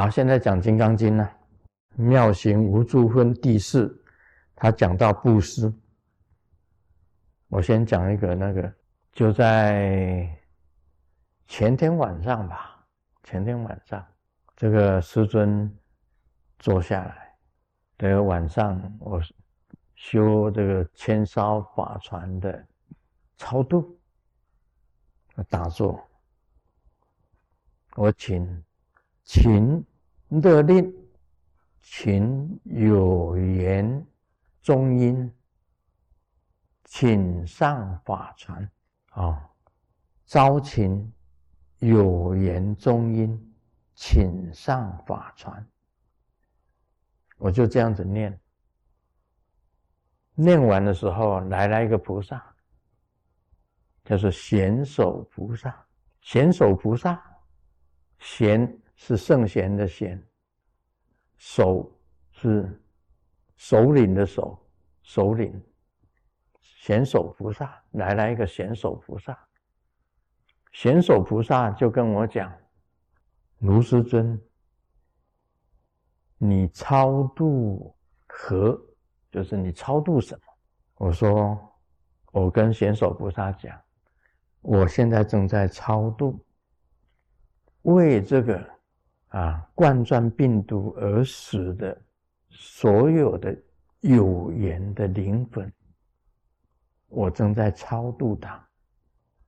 [0.00, 1.30] 好，现在讲《金刚经》呢，
[2.02, 4.02] 《妙行无住分》第四，
[4.56, 5.70] 他讲到布施。
[7.48, 8.74] 我先讲一个那个，
[9.12, 10.34] 就在
[11.48, 12.82] 前天晚上吧，
[13.24, 14.02] 前天晚上，
[14.56, 15.70] 这个师尊
[16.58, 17.34] 坐下来，
[17.98, 19.20] 这个晚上我
[19.96, 22.66] 修这个千烧法船的
[23.36, 24.00] 超度，
[25.50, 26.02] 打坐，
[27.96, 28.64] 我请。
[29.22, 29.84] 请
[30.30, 30.94] 勒令，
[31.80, 34.06] 请有缘
[34.62, 35.28] 中音，
[36.84, 38.70] 请上法船
[39.10, 39.50] 啊！
[40.26, 41.12] 招请
[41.78, 43.54] 有缘中音，
[43.96, 45.68] 请上法船。
[47.36, 48.40] 我就这样子念，
[50.36, 52.40] 念完的时候来了一个菩萨，
[54.04, 55.84] 叫做贤手菩萨。
[56.20, 57.20] 贤手菩萨，
[58.20, 58.80] 贤。
[59.02, 60.22] 是圣贤的贤，
[61.38, 61.90] 首
[62.32, 62.82] 是
[63.56, 64.62] 首领的首，
[65.02, 65.58] 首领，
[66.60, 69.36] 贤首菩萨来了一个贤首菩萨，
[70.72, 72.54] 贤首菩萨就跟我讲，
[73.60, 74.38] 卢师尊，
[76.36, 78.78] 你超度何？
[79.30, 80.42] 就是你超度什么？
[80.96, 81.58] 我说，
[82.32, 83.80] 我跟贤首菩萨讲，
[84.60, 86.38] 我现在正在超度，
[87.80, 88.79] 为这个。
[89.30, 91.96] 啊，冠状病毒而死的
[92.48, 93.56] 所有的
[94.00, 95.72] 有缘的灵魂，
[97.06, 98.60] 我正在超度他。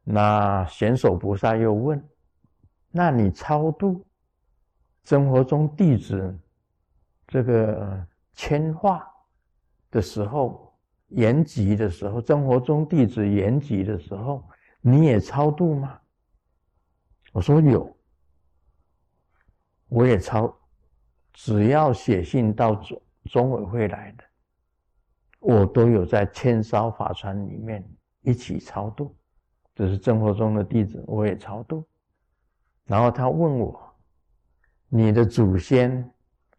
[0.04, 2.00] 那贤首菩萨又问
[2.92, 4.06] ：“那你超度
[5.04, 6.38] 生活中弟子
[7.26, 9.04] 这个迁化
[9.90, 10.72] 的时候，
[11.08, 14.48] 延吉的时候，生活中弟子延吉的时候，
[14.80, 15.98] 你也超度吗？”
[17.32, 17.96] 我说有。
[19.94, 20.50] 我也超，
[21.34, 24.24] 只要写信到中中委会来的，
[25.38, 27.86] 我都有在千烧法船里面
[28.22, 29.14] 一起超度，
[29.74, 31.86] 这是生活中的弟子，我也超度。
[32.86, 33.94] 然后他问我，
[34.88, 36.10] 你的祖先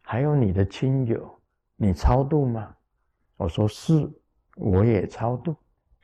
[0.03, 1.27] 还有你的亲友，
[1.75, 2.71] 你超度吗？
[3.37, 4.07] 我说是，
[4.57, 5.55] 我也超度。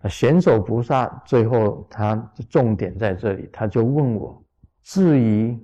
[0.10, 2.16] 贤手菩萨最后他
[2.50, 4.44] 重点在这里，他就问我，
[4.82, 5.56] 至于。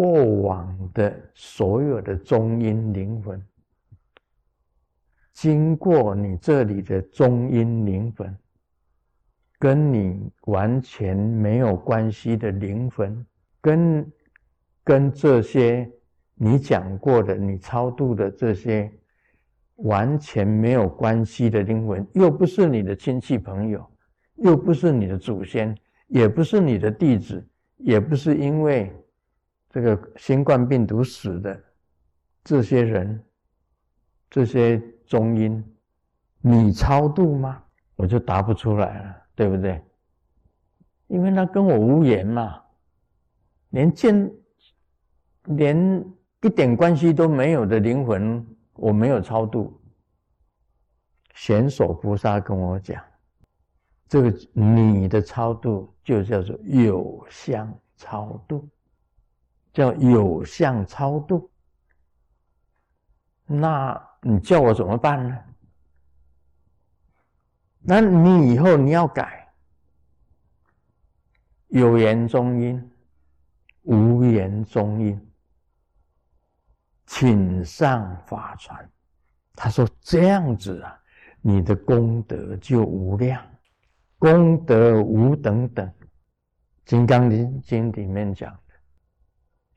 [0.00, 3.38] 过往的所有的中阴灵魂，
[5.34, 8.34] 经过你这里的中阴灵魂，
[9.58, 13.26] 跟你完全没有关系的灵魂，
[13.60, 14.12] 跟
[14.82, 15.86] 跟这些
[16.34, 18.90] 你讲过的、你超度的这些
[19.74, 23.86] 完全没有关系的灵魂，又不是你的亲戚朋友，
[24.36, 27.46] 又不是你的祖先，也不是你的弟子，
[27.76, 28.90] 也不是因为。
[29.70, 31.64] 这个新冠病毒死的
[32.44, 33.24] 这些人，
[34.28, 35.64] 这些中阴，
[36.40, 37.62] 你超度吗？
[37.94, 39.82] 我就答不出来了，对不对？
[41.06, 42.62] 因为他跟我无缘嘛，
[43.70, 44.32] 连见
[45.44, 46.04] 连
[46.42, 49.80] 一点关系都没有的灵魂，我没有超度。
[51.34, 53.02] 贤手菩萨跟我讲，
[54.08, 58.68] 这个你的超度就叫做有相超度。
[59.72, 61.50] 叫有相超度，
[63.46, 65.38] 那你叫我怎么办呢？
[67.82, 69.48] 那你以后你要改，
[71.68, 72.90] 有言中音，
[73.82, 75.32] 无言中音，
[77.06, 78.90] 请上法船。
[79.54, 81.00] 他说这样子啊，
[81.40, 83.42] 你的功德就无量，
[84.18, 85.86] 功德无等等。
[86.84, 88.58] 《金刚经》里面讲。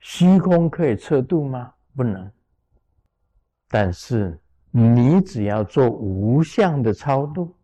[0.03, 1.73] 虚空可以测度吗？
[1.95, 2.29] 不能。
[3.69, 4.37] 但是
[4.69, 7.55] 你只要做无相的超度，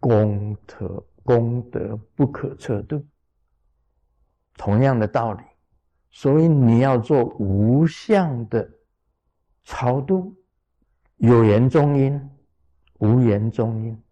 [0.00, 3.04] 功德功德不可测度。
[4.56, 5.42] 同样的道理，
[6.10, 8.66] 所以你要做无相的
[9.62, 10.34] 超度，
[11.18, 12.30] 有言中因，
[12.98, 14.02] 无言中因，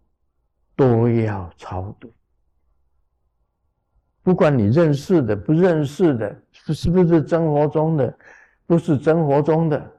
[0.77, 2.13] 都要超度。
[4.23, 8.15] 不管你认识的、不认识的，是是不是生活中的，
[8.67, 9.91] 不是生活中的，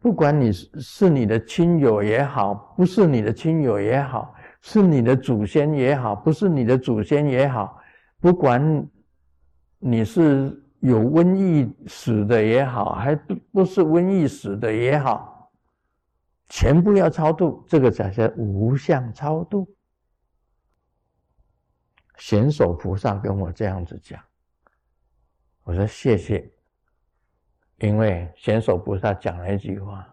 [0.00, 7.78] 不管你是是你的亲友也好，不是你的亲友也好，是你的祖先也好，不是你的祖先也好，
[8.20, 8.86] 不管
[9.78, 15.50] 你是有瘟疫死的也好，还不不是瘟疫死的也好，
[16.48, 19.66] 全部要超度，这个才叫无相超度。
[22.16, 24.22] 贤手菩萨跟我这样子讲，
[25.62, 26.50] 我说谢谢
[27.78, 30.06] 因为贤首菩萨讲了一句话：“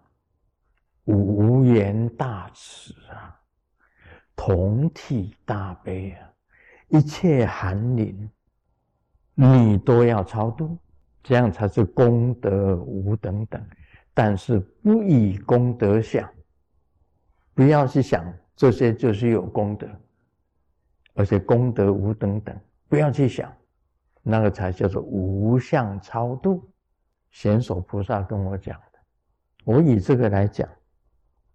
[1.06, 3.40] 无言大慈啊，
[4.36, 6.30] 同体大悲啊，
[6.90, 8.30] 一切寒灵，
[9.34, 10.78] 你都要超度，
[11.24, 13.66] 这样才是功德无等等。
[14.14, 16.30] 但是不以功德想，
[17.54, 19.88] 不要去想这些就是有功德，
[21.14, 23.52] 而且功德无等等，不要去想，
[24.22, 26.68] 那个才叫做无相超度。”
[27.32, 29.00] 贤首菩萨跟我讲的，
[29.64, 30.70] 我以这个来讲，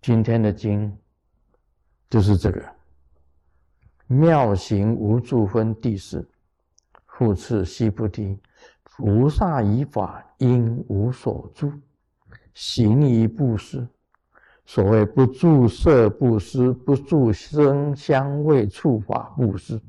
[0.01, 0.93] 今天的经
[2.11, 2.65] 就是这个
[4.09, 6.29] 妙行无住分第四，
[7.07, 8.41] 复次悉菩提，
[8.83, 11.73] 菩萨以法应无所住，
[12.55, 13.87] 行于布施。
[14.71, 19.81] 所谓不住色布施，不住声香味触法布施。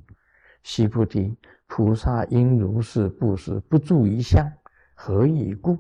[0.64, 1.36] 悉菩提，
[1.68, 4.50] 菩萨应如是布施，不住一相。
[4.96, 5.78] 何以故？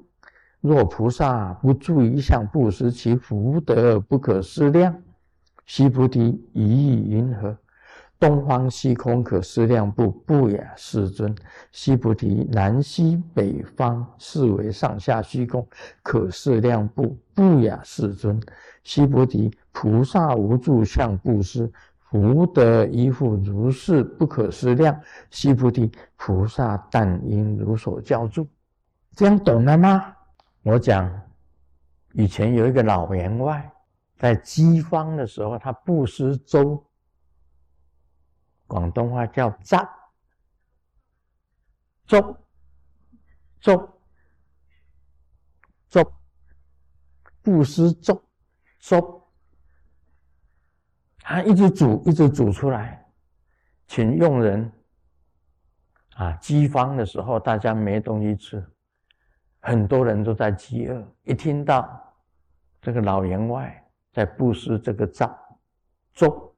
[0.60, 4.94] 若菩萨不住一相布施，其福德不可思量。
[5.66, 7.58] 悉菩提，一意云何？
[8.20, 10.12] 东方虚空可思量不？
[10.12, 11.34] 不也，世尊。
[11.72, 15.66] 悉菩提，南西北方是为上下虚空，
[16.04, 17.18] 可思量不？
[17.34, 18.38] 不也，世尊。
[18.84, 25.00] 悉菩提，菩萨无住相布施，福德亦复如是，不可思量。
[25.30, 28.46] 悉菩提，菩萨但应如所教住。
[29.16, 30.14] 这样懂了吗？
[30.64, 31.10] 我讲，
[32.14, 33.72] 以前有一个老员外，
[34.18, 36.84] 在饥荒的时候，他布施粥，
[38.70, 39.84] 广东话叫“扎
[42.06, 42.38] 粥”，
[43.60, 44.02] 粥，
[45.90, 46.14] 粥，
[47.42, 48.24] 布施粥，
[48.80, 49.28] 粥，
[51.18, 53.06] 他一直煮，一直煮出来，
[53.88, 54.72] 请佣人。
[56.16, 58.64] 啊，饥荒的时候，大家没东西吃。
[59.62, 62.14] 很多人都在饥饿，一听到
[62.82, 65.30] 这个老员外在布施这个粥，
[66.14, 66.49] 粥，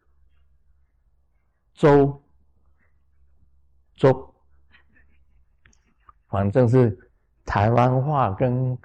[1.74, 2.22] 粥，
[3.96, 4.34] 粥，
[6.28, 6.98] 反正是
[7.46, 8.78] 台湾话跟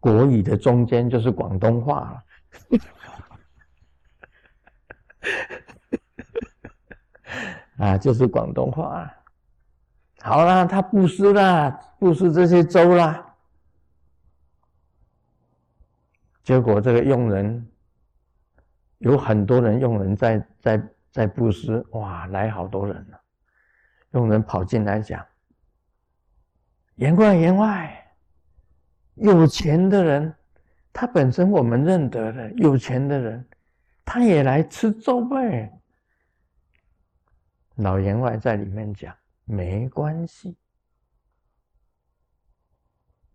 [0.00, 2.22] 国语的中间就是广东话
[2.60, 2.68] 了，
[7.86, 9.12] 啊，就是广东话。
[10.20, 13.24] 好了，他布施了，布施这些粥啦。
[16.42, 17.68] 结果这个佣人
[18.98, 23.20] 有很多人，佣人在在在布施，哇，来好多人了。
[24.12, 25.24] 佣人跑进来讲
[26.96, 28.14] ：“员外，员外，
[29.14, 30.34] 有钱的人，
[30.92, 33.46] 他本身我们认得的，有钱的人，
[34.04, 35.72] 他也来吃粥呗。”
[37.76, 39.14] 老员外在里面讲
[39.44, 40.56] ：“没关系，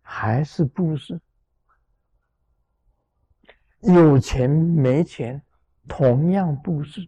[0.02, 1.20] 还是布施。”
[3.80, 5.42] 有钱没钱，
[5.86, 7.06] 同样布施。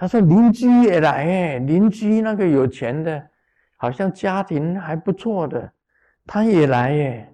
[0.00, 3.28] 他说邻居也来哎，邻居那个有钱的，
[3.74, 5.72] 好像家庭还不错的，
[6.24, 7.32] 他也来哎。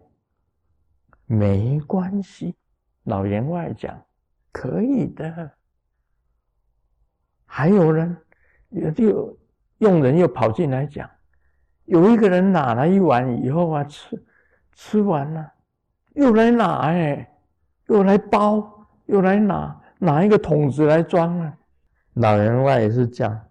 [1.27, 2.55] 没关系，
[3.03, 4.03] 老员外讲
[4.51, 5.51] 可以的。
[7.45, 8.17] 还有人，
[8.71, 9.39] 有就
[9.79, 11.07] 佣人又跑进来讲，
[11.85, 14.25] 有一个人拿了一碗以后啊，吃
[14.73, 15.53] 吃完了，
[16.15, 17.31] 又来拿哎。
[17.89, 21.55] 又来包，又来拿，拿一个桶子来装啊！
[22.15, 23.49] 老员外也是讲，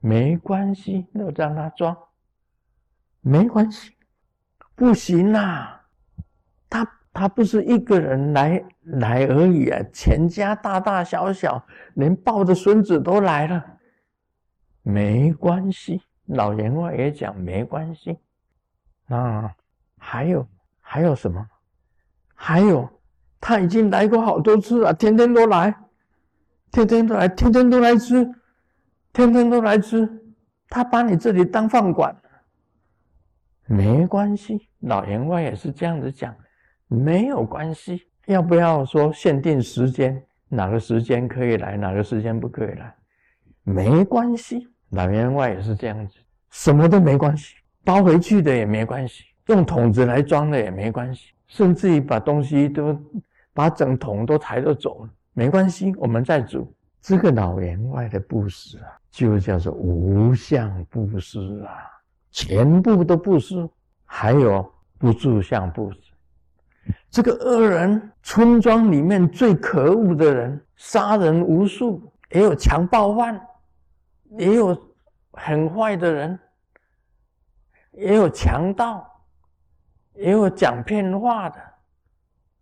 [0.00, 1.96] 没关系，就让他装，
[3.20, 3.92] 没关系，
[4.74, 5.82] 不行啊！
[6.68, 11.64] 他他不是一个人来来而已啊，全家大大小小，
[11.94, 13.78] 连抱着孙子都来了，
[14.82, 16.02] 没关系。
[16.26, 18.18] 老员外也讲没关系。
[19.08, 19.54] 啊，
[19.98, 20.48] 还有
[20.80, 21.46] 还有什么？
[22.34, 22.88] 还有。
[23.38, 25.72] 他已经来过好多次了，天天都来，
[26.76, 28.30] 天天都来，天天都来吃，
[29.10, 30.06] 天天都来吃。
[30.68, 32.14] 他把你这里当饭馆，
[33.64, 34.68] 没关系。
[34.80, 36.36] 老员外也是这样子讲，
[36.86, 38.06] 没有关系。
[38.26, 40.22] 要不要说限定时间？
[40.50, 42.94] 哪个时间可以来，哪个时间不可以来？
[43.62, 44.68] 没关系。
[44.90, 46.18] 老员外也是这样子，
[46.50, 47.54] 什么都没关系，
[47.84, 51.32] 包回去的也没关系，用桶子来装的也没关系。
[51.46, 53.00] 甚至于把东西都
[53.54, 56.74] 把整桶都抬着走了，没关系，我们再煮。
[57.02, 61.76] 这个老员外的布施啊，就叫做无相布施啊，
[62.30, 63.68] 全部都布施，
[64.06, 64.64] 还有
[64.96, 65.98] 不住相布施。
[67.10, 73.38] 这个恶人，村庄里面最可恶的人，杀人无数，也有强暴犯，
[74.38, 74.74] 也有
[75.32, 76.38] 很坏的人，
[77.92, 79.06] 也有强盗。
[80.14, 81.60] 也有讲骗话的、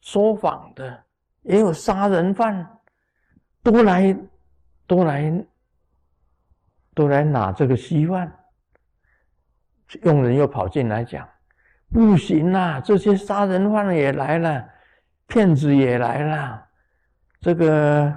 [0.01, 1.04] 说谎的，
[1.45, 2.69] 也有杀人犯，
[3.63, 4.17] 都来，
[4.87, 5.47] 都来，
[6.95, 8.31] 都来拿这个稀饭。
[10.03, 11.29] 佣人又跑进来讲
[11.93, 14.69] ：“不行啦，这些杀人犯也来了，
[15.27, 16.67] 骗子也来了，
[17.41, 18.13] 这个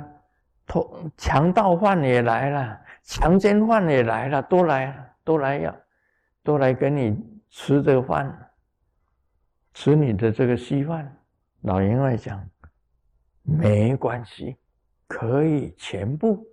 [0.66, 5.76] 偷强盗犯也来了，强奸犯也来了，都来，都来要，
[6.44, 7.16] 都来跟你
[7.50, 8.52] 吃这个饭，
[9.74, 11.14] 吃你的这个稀饭。”
[11.62, 12.44] 老员外讲
[13.50, 14.58] ：“没关系，
[15.08, 16.46] 可以全部，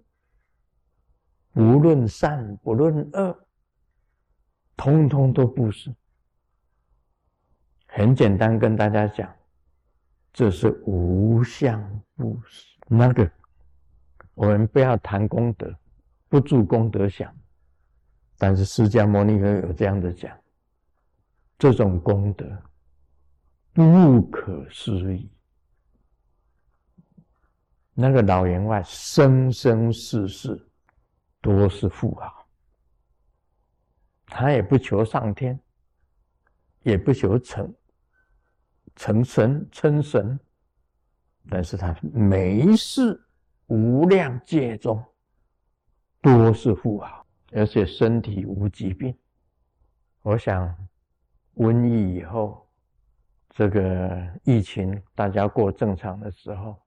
[1.54, 3.36] 无论善不论恶。”
[4.76, 5.94] 通通都不是，
[7.86, 9.32] 很简单跟大家讲，
[10.32, 11.80] 这是无相
[12.16, 12.76] 布施。
[12.88, 13.30] 那个，
[14.34, 15.72] 我们不要谈功德，
[16.28, 17.32] 不住功德想。
[18.36, 20.36] 但是释迦牟尼佛有这样的讲，
[21.56, 22.44] 这种功德
[23.72, 25.30] 不可思议。
[27.94, 30.60] 那个老员外生生世世
[31.40, 32.46] 都是富豪。
[34.26, 35.58] 他也不求上天，
[36.82, 37.72] 也不求成
[38.96, 40.40] 成神称神，
[41.48, 43.20] 但是他每一世
[43.66, 45.00] 无量界中
[46.20, 49.16] 多是富豪，而且身体无疾病。
[50.22, 50.74] 我想
[51.56, 52.68] 瘟疫以后，
[53.50, 56.80] 这个疫情大家过正常的时候，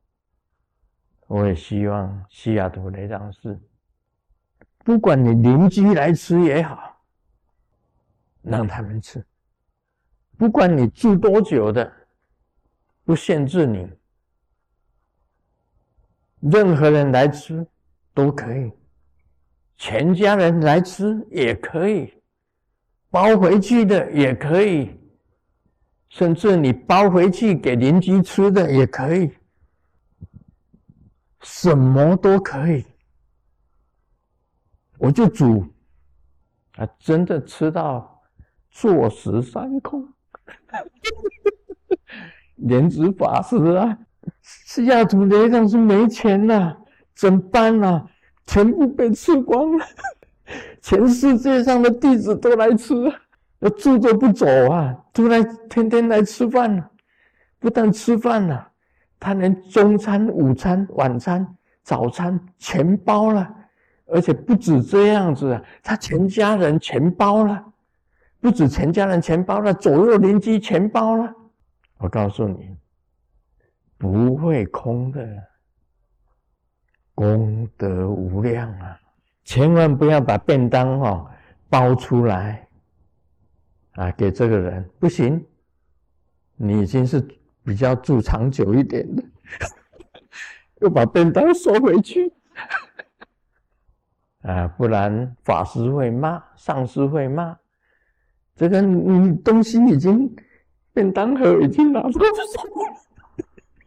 [1.27, 3.59] 我也希望西雅图雷藏寺，
[4.79, 6.95] 不管你邻居来吃也好。
[8.41, 9.25] 让他们吃，
[10.37, 11.91] 不管你住多久的，
[13.03, 13.85] 不限制你，
[16.39, 17.67] 任何人来吃
[18.13, 18.71] 都可以，
[19.75, 22.13] 全家人来吃也可以，
[23.09, 24.97] 包回去的也可以，
[26.07, 29.36] 甚至你包回去给邻居吃的也可以，
[31.41, 32.85] 什么都可以，
[34.97, 35.65] 我就煮，
[36.75, 38.13] 啊，真的吃到。
[38.69, 40.07] 坐食三空，
[42.57, 43.97] 莲子法师啊，
[44.43, 46.77] 西雅图雷藏是没钱了，
[47.15, 48.07] 怎么办呢？
[48.45, 49.85] 全部被吃光了，
[50.79, 52.93] 全世界上的弟子都来吃，
[53.59, 56.91] 要住都不走啊，都来天天来吃饭了，
[57.57, 58.73] 不但吃饭了，
[59.19, 63.53] 他连中餐、午餐、晚餐、早餐全包了，
[64.05, 67.73] 而且不止这样子啊，他全家人全包了。
[68.39, 71.33] 不止全家人全包了，左右邻居全包了。
[71.97, 72.77] 我告诉你，
[73.97, 75.27] 不会空的，
[77.15, 78.99] 功德无量啊！
[79.43, 81.27] 千万不要把便当哦
[81.67, 82.67] 包出来
[83.93, 85.43] 啊，给这个人不行。
[86.55, 87.27] 你已经是
[87.67, 89.21] 比较住长久一点的，
[90.79, 92.31] 又把便当收回去
[94.41, 97.57] 啊，不然法师会骂，上师会骂。
[98.55, 100.33] 这个你东西已经
[100.93, 102.29] 便当盒已经拿出来，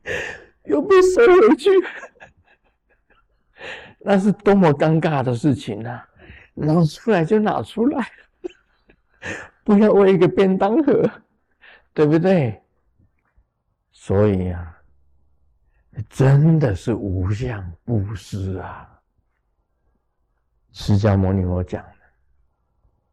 [0.69, 1.71] 又被收回去，
[4.01, 6.07] 那是多么尴尬的事情啊！
[6.53, 8.07] 拿出来就拿出来，
[9.65, 11.11] 不要为一个便当盒，
[11.95, 12.63] 对不对？
[14.03, 14.83] 所以啊，
[16.09, 18.99] 真的是无相布施啊！
[20.73, 21.97] 释迦牟尼佛讲的。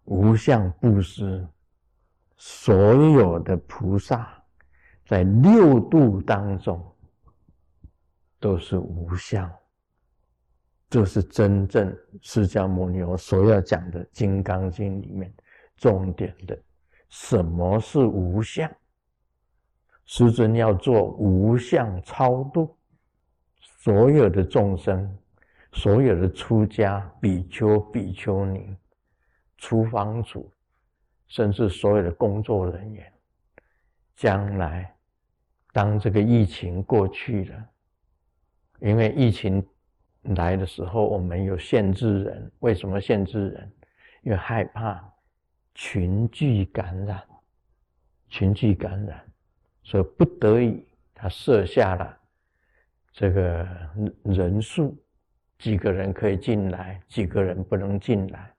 [0.05, 1.45] 无相布施，
[2.37, 4.41] 所有的菩萨
[5.05, 6.81] 在六度当中
[8.39, 9.53] 都是无相，
[10.89, 15.33] 这是真正释迦牟尼佛所要讲的《金刚经》里面
[15.75, 16.57] 重点的。
[17.09, 18.73] 什么是无相？
[20.07, 22.75] 师尊要做无相超度，
[23.59, 25.17] 所有的众生，
[25.73, 28.75] 所有的出家比丘、比丘尼。
[29.57, 30.51] 厨房主，
[31.27, 33.11] 甚至所有的工作人员，
[34.15, 34.95] 将来
[35.73, 37.65] 当这个疫情过去了，
[38.79, 39.65] 因为疫情
[40.35, 42.51] 来的时候，我们有限制人。
[42.59, 43.73] 为什么限制人？
[44.21, 45.03] 因为害怕
[45.73, 47.21] 群聚感染，
[48.29, 49.25] 群聚感染，
[49.87, 52.17] 所以不得已，他设下了
[53.13, 53.65] 这个
[54.25, 54.93] 人数，
[55.57, 58.53] 几个人可以进来，几个人不能进来。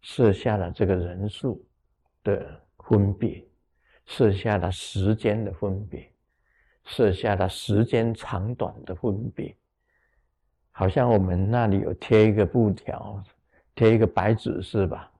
[0.00, 1.62] 设下了这个人数
[2.24, 3.44] 的分别，
[4.06, 6.10] 设下了时间的分别，
[6.86, 9.54] 设下了时间长短的分别。
[10.70, 13.22] 好像我们那里有贴一个布条，
[13.74, 15.12] 贴一个白纸是吧？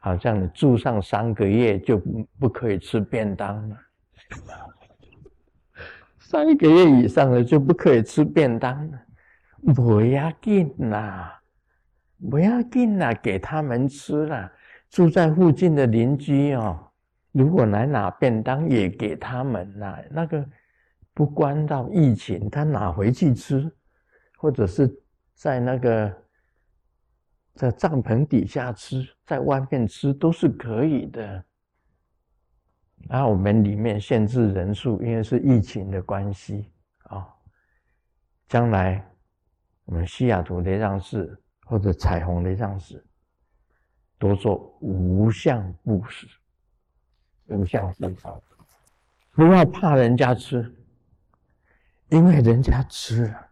[0.00, 1.98] 好像你住上三个月就
[2.38, 3.80] 不可以吃便当了，
[6.32, 8.98] 三个月以上的就不可以吃便当了。
[9.74, 11.38] 不要紧啦，
[12.30, 14.50] 不要紧啦，给他们吃了。
[14.88, 16.90] 住在附近的邻居哦，
[17.32, 20.02] 如果来拿便当，也给他们啦。
[20.10, 20.42] 那个
[21.12, 23.70] 不关到疫情，他拿回去吃，
[24.38, 24.90] 或者是
[25.34, 26.10] 在那个
[27.56, 31.44] 在帐篷底下吃，在外面吃都是可以的。
[33.08, 36.70] 然后我们里面限制人数，因为是疫情的关系
[37.04, 37.28] 啊。
[38.48, 39.04] 将来
[39.84, 43.04] 我们西雅图雷藏寺或者彩虹雷藏寺，
[44.18, 46.26] 多做无相布施，
[47.46, 48.26] 无相布施，
[49.32, 50.74] 不要怕人家吃，
[52.08, 53.48] 因为人家吃了，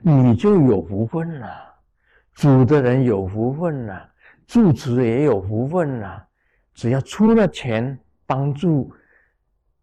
[0.00, 1.74] 你就有福分了，
[2.32, 4.12] 煮的人有福分了，
[4.46, 6.28] 住持也有福分了，
[6.74, 7.96] 只要出了钱。
[8.32, 8.90] 帮助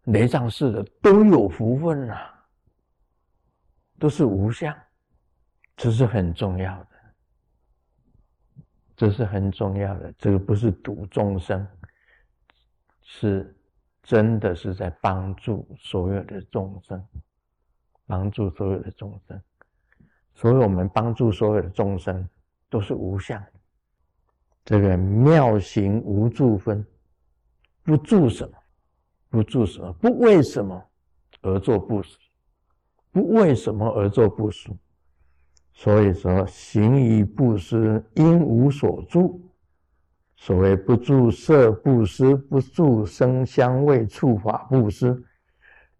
[0.06, 2.44] 雷藏寺的都有福分啊，
[3.96, 4.76] 都是无相，
[5.76, 6.88] 这是很重要的，
[8.96, 10.12] 这是很重要的。
[10.18, 11.64] 这个不是度众生，
[13.02, 13.56] 是
[14.02, 17.06] 真的是在帮助所有的众生，
[18.04, 19.40] 帮助所有的众生。
[20.34, 22.28] 所以我们帮助所有的众生
[22.68, 23.40] 都是无相，
[24.64, 26.84] 这个妙行无住分。
[27.90, 28.56] 不住什么？
[29.30, 29.92] 不住什么？
[29.94, 30.80] 不为什么
[31.42, 32.16] 而做布施？
[33.10, 34.70] 不为什么而做布施？
[35.72, 39.44] 所以说，行于布施，应无所住。
[40.36, 45.20] 所谓不住色布施，不住声香味触法布施。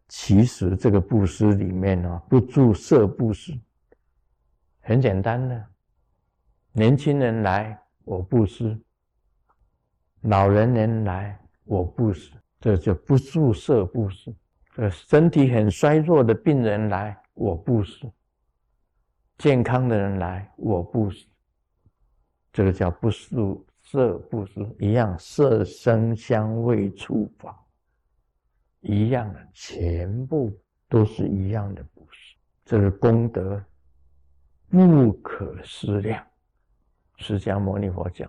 [0.06, 3.58] 其实这个布施里面呢，不住色布施，
[4.78, 5.66] 很简单的。
[6.70, 8.78] 年轻人来，我布施；
[10.20, 11.36] 老人人来。
[11.70, 14.34] 我不死，这就不住色不死。
[14.74, 18.08] 呃，身体很衰弱的病人来，我不死；
[19.38, 21.28] 健康的人来，我不死。
[22.52, 27.56] 这个叫不住色不死，一样色声香味触法，
[28.80, 30.50] 一样的，全部
[30.88, 32.36] 都是一样的不死。
[32.64, 33.64] 这个功德
[34.68, 36.26] 不可思量，
[37.18, 38.28] 释迦牟尼佛讲。